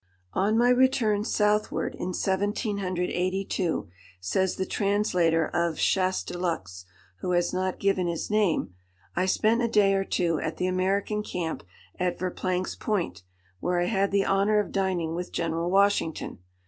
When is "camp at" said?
11.21-12.17